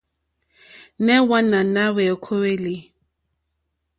[1.05, 2.75] Nɛh Hwaana na hweyokoeli?